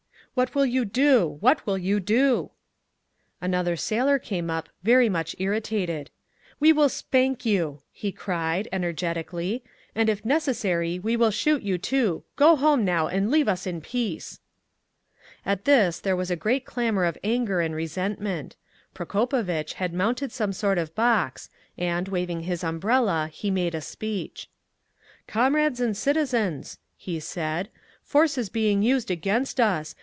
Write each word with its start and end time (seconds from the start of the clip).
"What 0.33 0.55
will 0.55 0.65
you 0.65 0.85
do? 0.85 1.37
What 1.41 1.67
will 1.67 1.77
you 1.77 1.99
do?" 1.99 2.51
Another 3.41 3.75
sailor 3.75 4.17
came 4.17 4.49
up, 4.49 4.69
very 4.81 5.09
much 5.09 5.35
irritated. 5.39 6.09
"We 6.57 6.71
will 6.71 6.87
spank 6.87 7.45
you!" 7.45 7.81
he 7.91 8.13
cried, 8.13 8.69
energetically. 8.71 9.61
"And 9.93 10.07
if 10.07 10.23
necessary 10.23 10.97
we 10.99 11.17
will 11.17 11.31
shoot 11.31 11.63
you 11.63 11.77
too. 11.77 12.23
Go 12.37 12.55
home 12.55 12.85
now, 12.85 13.07
and 13.07 13.29
leave 13.29 13.49
us 13.49 13.67
in 13.67 13.81
peace!" 13.81 14.39
At 15.45 15.65
this 15.65 15.99
there 15.99 16.15
was 16.15 16.31
a 16.31 16.37
great 16.37 16.63
clamour 16.63 17.03
of 17.03 17.17
anger 17.25 17.59
and 17.59 17.75
resentment, 17.75 18.55
Prokopovitch 18.93 19.73
had 19.73 19.93
mounted 19.93 20.31
some 20.31 20.53
sort 20.53 20.77
of 20.77 20.95
box, 20.95 21.49
and, 21.77 22.07
waving 22.07 22.43
his 22.43 22.63
umbrella, 22.63 23.29
he 23.33 23.51
made 23.51 23.75
a 23.75 23.81
speech: 23.81 24.49
"Comrades 25.27 25.81
and 25.81 25.95
citizens!" 25.97 26.79
he 26.95 27.19
said. 27.19 27.67
"Force 28.01 28.37
is 28.37 28.47
being 28.47 28.81
used 28.81 29.11
against 29.11 29.59
us! 29.59 29.93